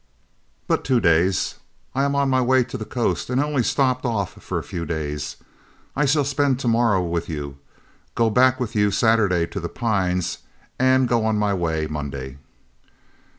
"But 0.67 0.83
two 0.83 0.99
days. 0.99 1.59
I 1.93 2.05
am 2.05 2.15
on 2.15 2.27
my 2.27 2.41
way 2.41 2.63
to 2.63 2.75
the 2.75 2.85
coast, 2.85 3.29
and 3.29 3.39
only 3.39 3.61
stopped 3.61 4.03
off 4.03 4.33
for 4.41 4.57
a 4.57 4.63
few 4.63 4.83
days. 4.83 5.35
I 5.95 6.05
shall 6.05 6.23
spend 6.25 6.57
to 6.61 6.67
morrow 6.67 7.03
with 7.03 7.29
you, 7.29 7.59
go 8.15 8.31
back 8.31 8.59
with 8.59 8.75
you 8.75 8.89
Saturday 8.89 9.45
to 9.45 9.59
The 9.59 9.69
Pines, 9.69 10.39
and 10.79 11.07
go 11.07 11.23
on 11.23 11.37
my 11.37 11.53
way 11.53 11.85
Monday." 11.85 12.39